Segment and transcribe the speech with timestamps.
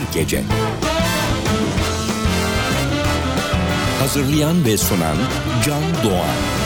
[0.00, 0.42] bir gece.
[4.00, 5.16] Hazırlayan ve sunan
[5.66, 6.59] Can Doğan.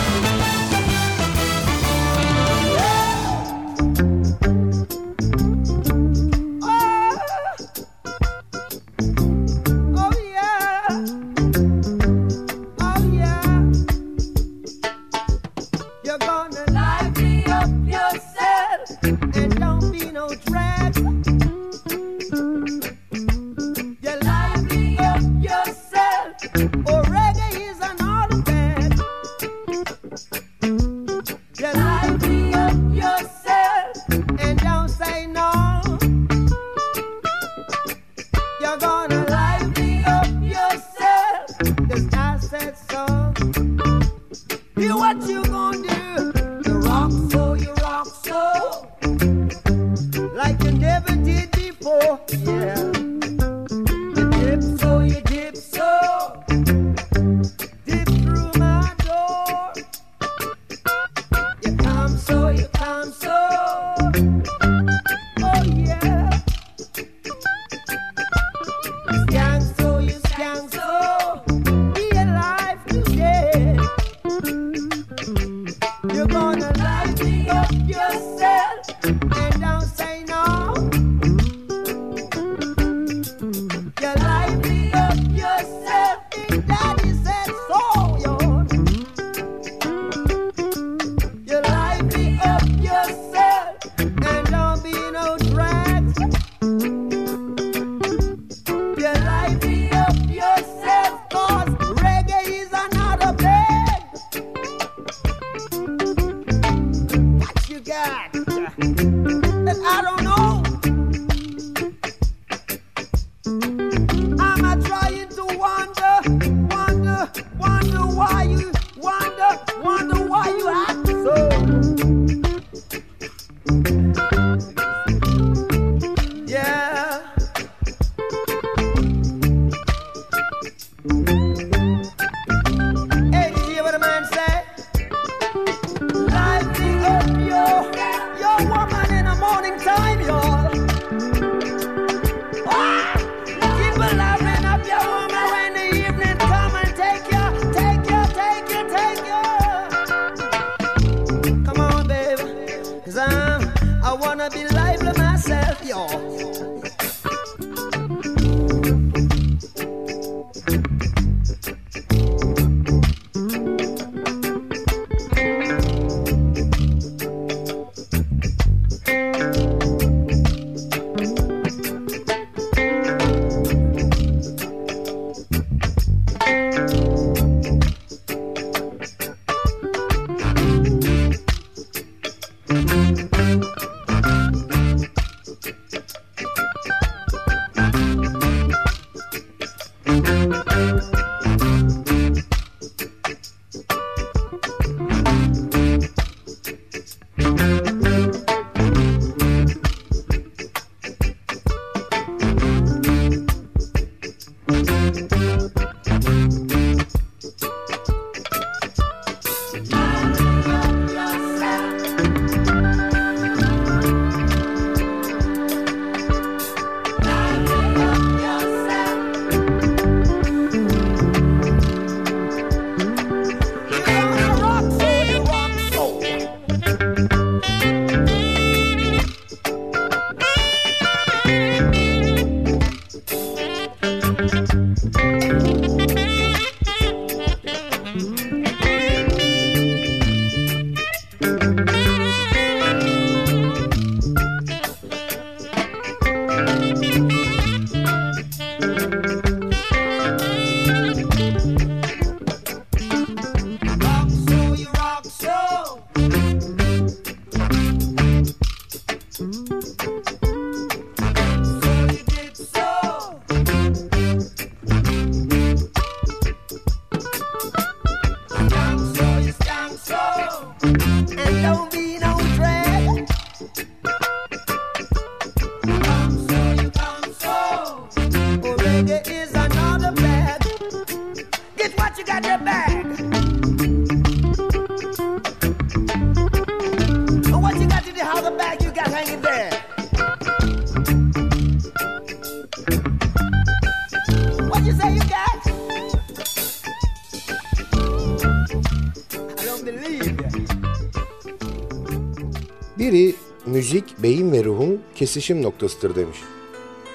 [305.14, 306.38] Kesişim noktasıdır demiş.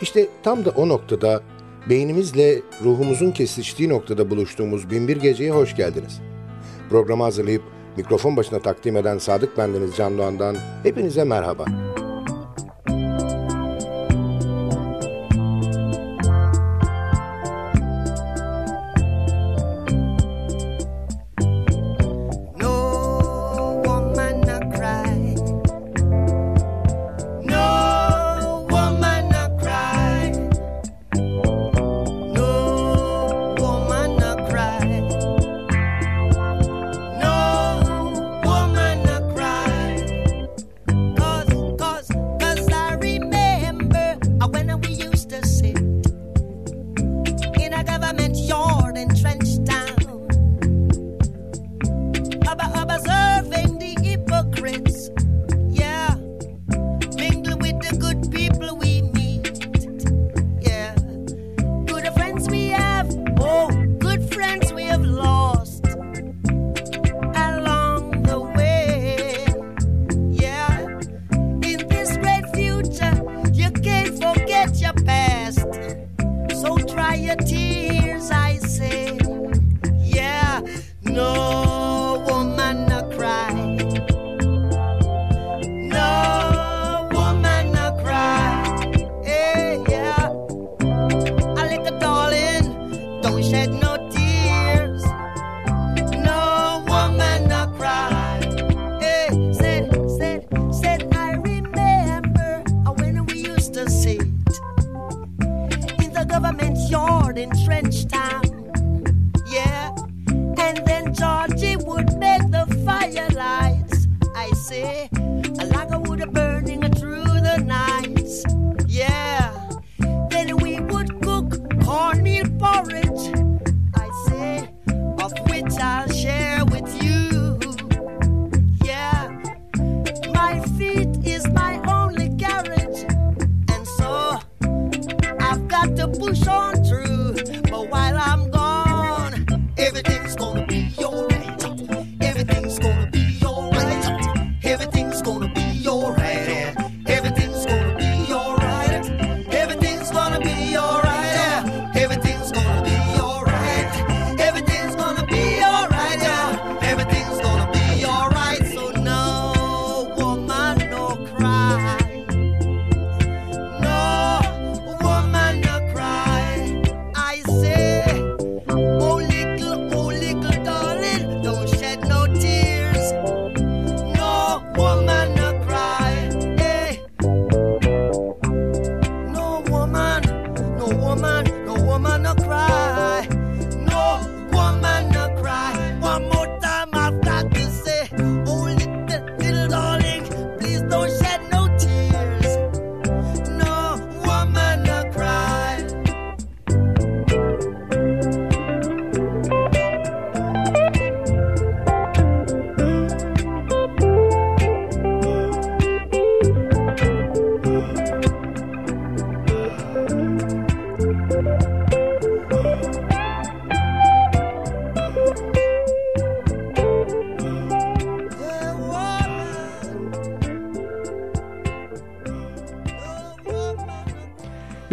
[0.02, 1.42] İşte tam da o noktada
[1.90, 6.22] beynimizle ruhumuzun kesiştiği noktada buluştuğumuz Binbir Gece'ye hoş geldiniz.
[6.90, 7.64] Programı hazırlayıp
[7.98, 11.66] mikrofon başına takdim eden Sadık Bendeniz Can Doğan'dan hepinize merhaba.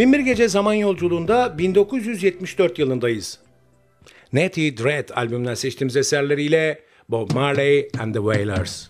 [0.06, 3.38] Binbir Gece Zaman Yolculuğunda 1974 yılındayız.
[4.32, 8.88] Natty Dread albümünden seçtiğimiz eserleriyle Bob Marley and the Wailers.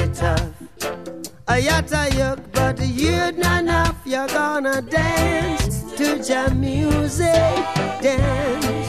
[0.00, 0.52] it tough.
[1.48, 1.58] a
[2.16, 3.96] yuk, but you'd not enough.
[4.04, 7.54] You're gonna dance to jam music,
[8.04, 8.88] dance.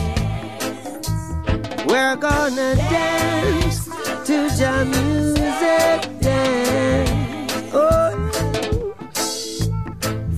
[1.86, 3.86] We're gonna dance
[4.27, 7.53] to jam music, dance.
[7.74, 8.13] Oh,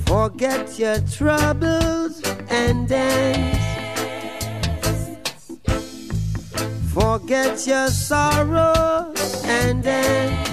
[0.05, 3.63] forget your troubles and dance.
[6.93, 9.13] Forget your sorrow
[9.45, 10.52] and dance.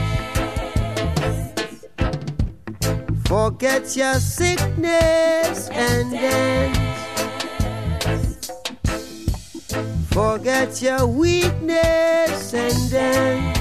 [3.30, 6.78] Forget your sickness and dance.
[10.10, 13.56] Forget your weakness and dance.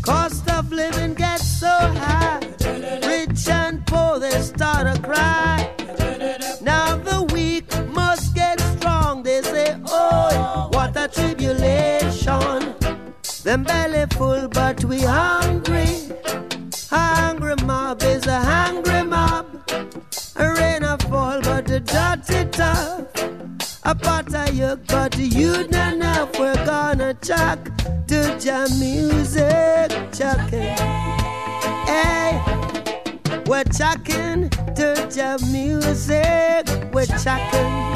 [0.00, 2.40] Cost of living gets so high.
[3.06, 5.70] Rich and poor, they start to cry.
[6.62, 9.22] Now the weak must get strong.
[9.22, 12.74] They say, Oh, what a tribulation.
[13.44, 15.97] Them belly full, but we hungry.
[24.68, 27.58] look, but you not know if we're gonna talk
[28.06, 30.76] to jam music, chucking.
[31.88, 32.30] Hey,
[33.46, 37.88] we're talking to jam music, we're chucking.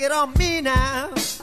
[0.00, 1.39] Server ticket on me now.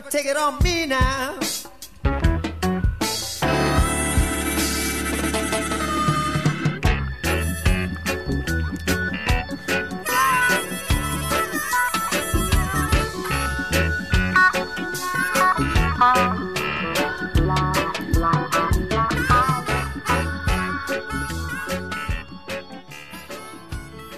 [0.00, 1.38] Bird server ticket on me now.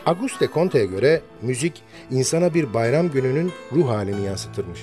[0.06, 4.80] Auguste Comte'ye göre müzik insana bir bayram gününün ruh halini yansıtırmış.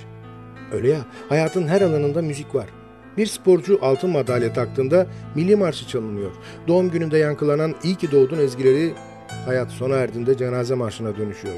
[0.71, 2.65] Öyle ya, hayatın her alanında müzik var.
[3.17, 6.31] Bir sporcu altın madalya taktığında milli marşı çalınıyor.
[6.67, 8.93] Doğum gününde yankılanan iyi ki doğdun ezgileri
[9.45, 11.55] hayat sona erdiğinde cenaze marşına dönüşüyor.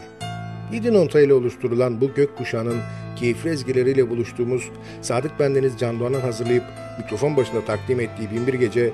[0.73, 2.77] Yedi nota ile oluşturulan bu gökkuşağının
[3.15, 4.69] keyifli ezgileriyle buluştuğumuz
[5.01, 6.63] Sadık Bendeniz Can Doğan'ın hazırlayıp
[6.97, 8.93] mikrofon başında takdim ettiği Binbir Gece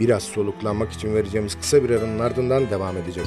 [0.00, 3.26] biraz soluklanmak için vereceğimiz kısa bir aranın ardından devam edecek.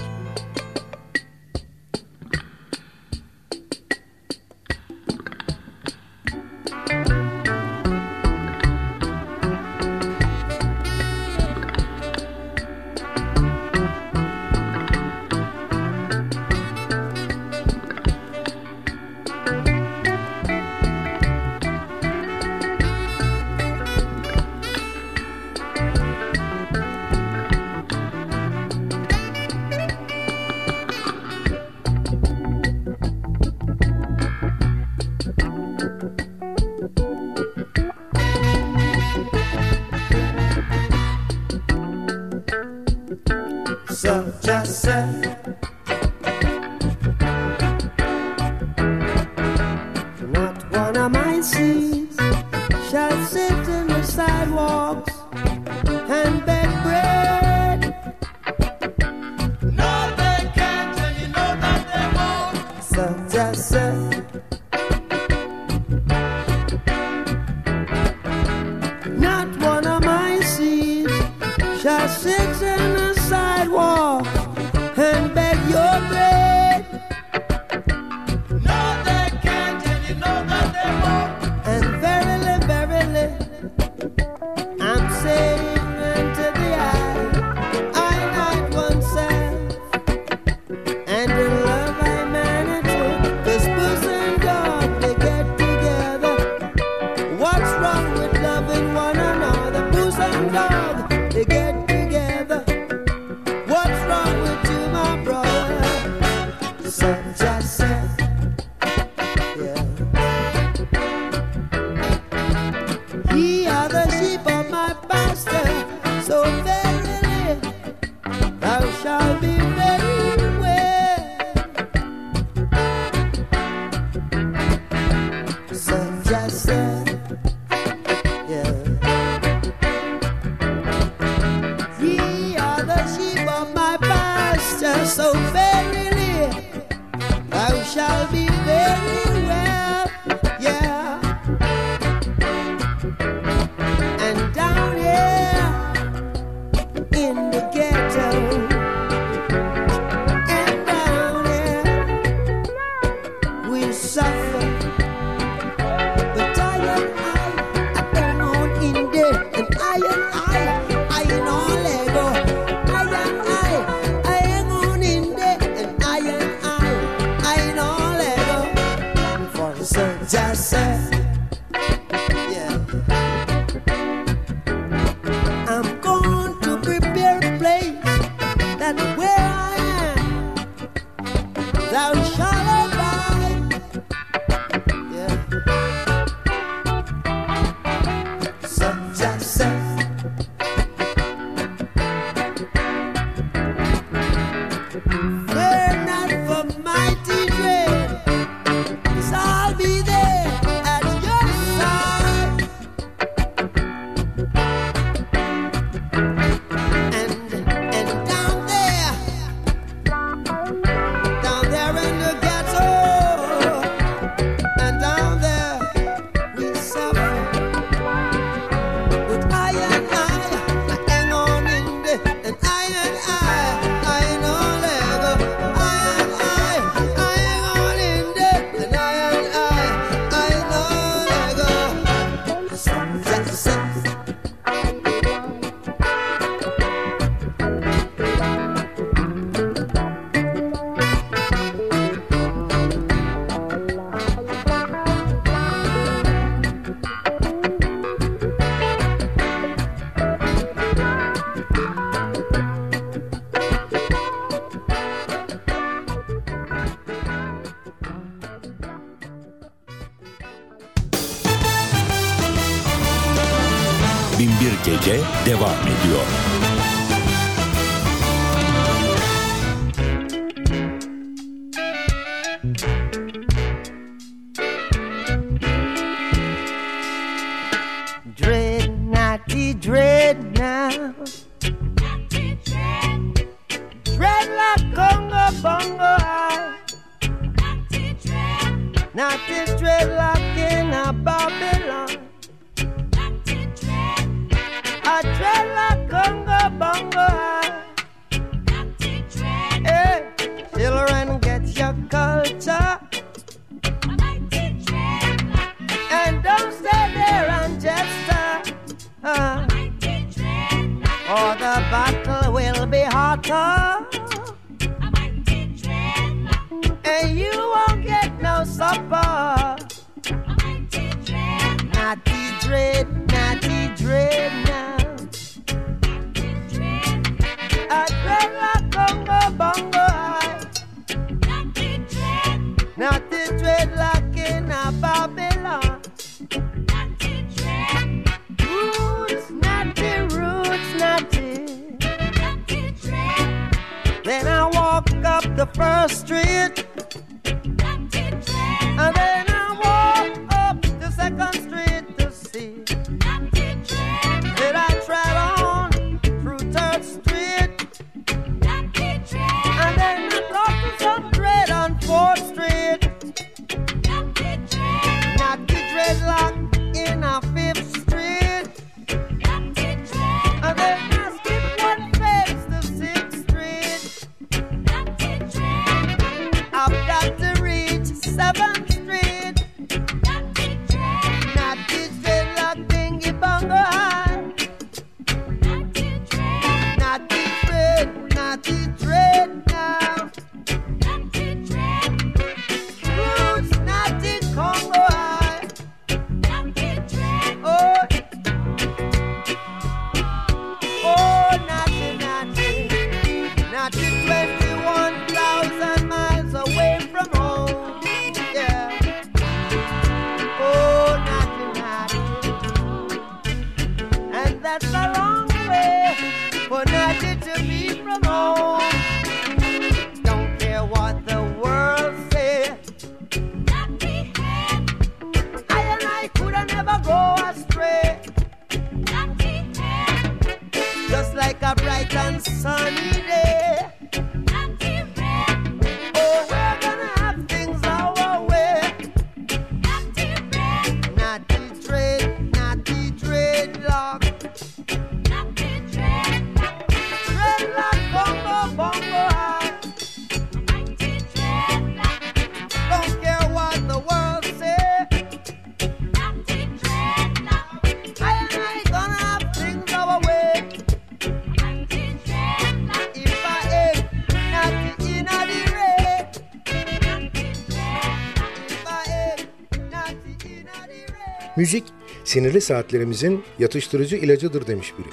[472.32, 475.08] Sinirli saatlerimizin yatıştırıcı ilacıdır demiş biri.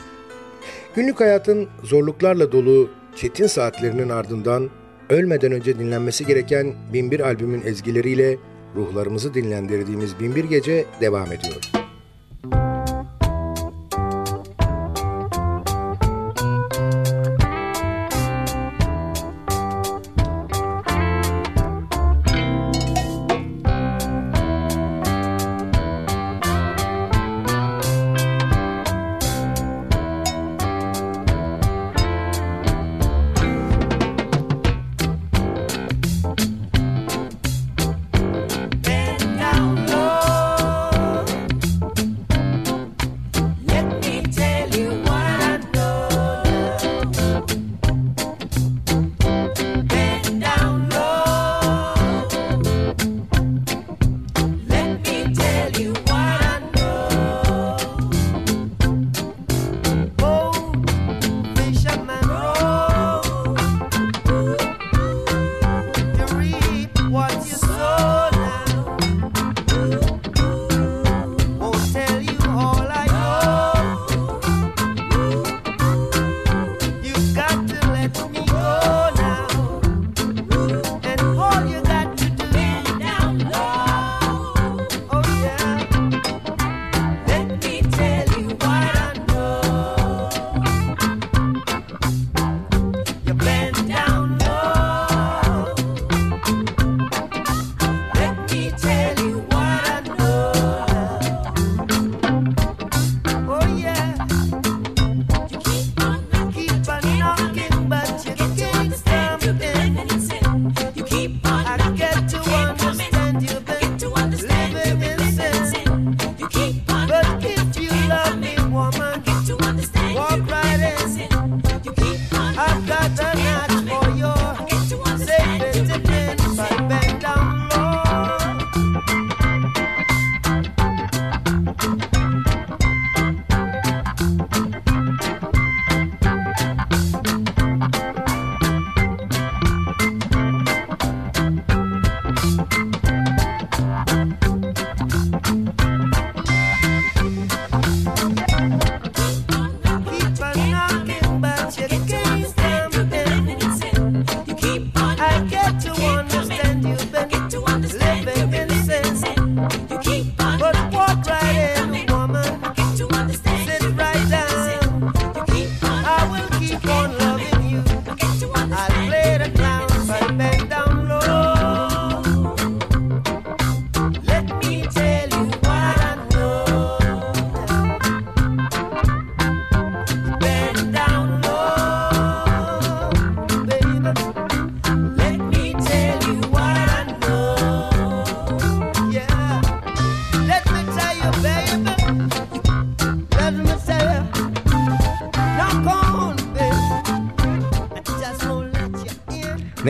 [0.95, 4.71] Günlük hayatın zorluklarla dolu çetin saatlerinin ardından
[5.09, 8.37] ölmeden önce dinlenmesi gereken Binbir albümün ezgileriyle
[8.77, 11.78] ruhlarımızı dinlendirdiğimiz Binbir Gece devam ediyor.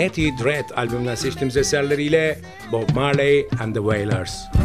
[0.09, 2.39] Natty Dread albümünden seçtiğimiz eserleriyle
[2.73, 4.58] Bob Marley and the Wailers.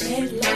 [0.00, 0.51] Headline.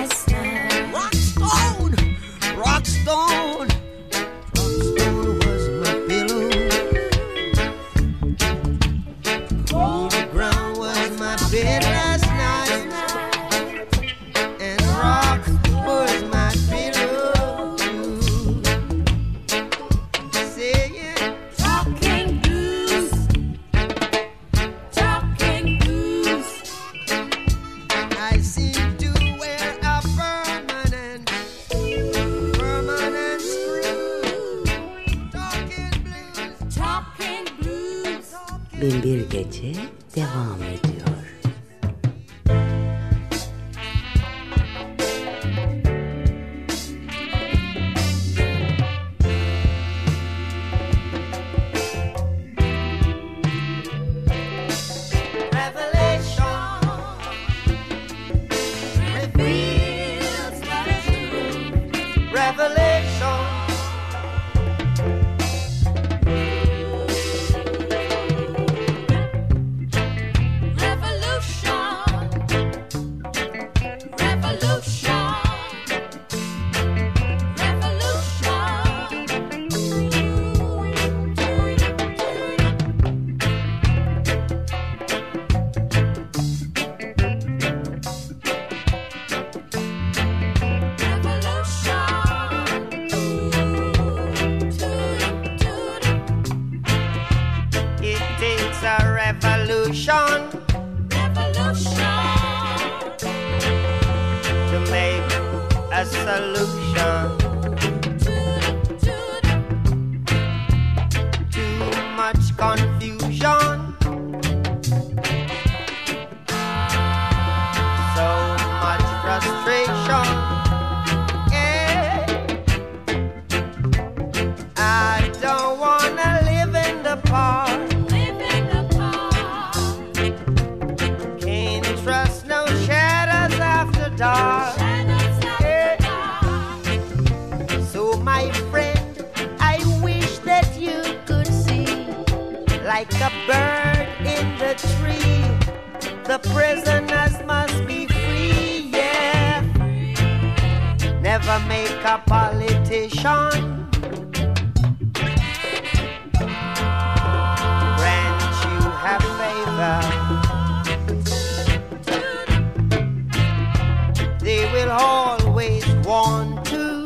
[164.40, 167.04] They will always want to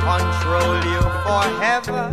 [0.00, 2.04] control you forever.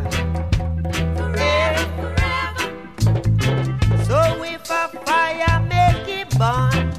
[4.03, 5.64] So if a fire
[6.10, 6.91] it burn,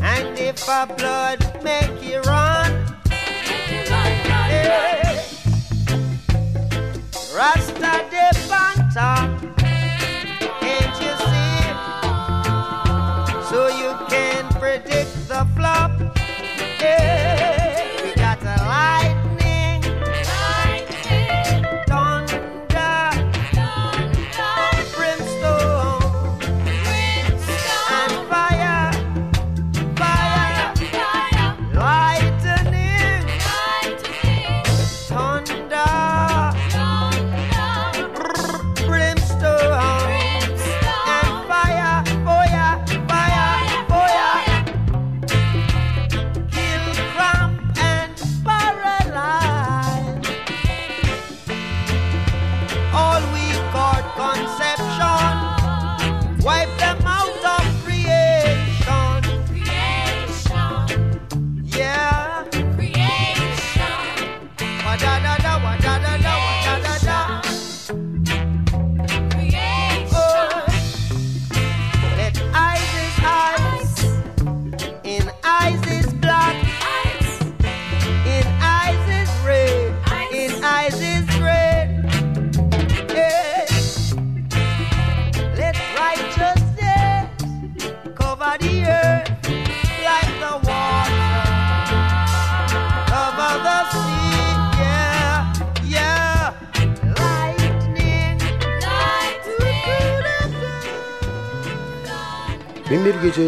[0.00, 1.39] and if a blood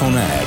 [0.00, 0.39] Binbir Gece sona erdi.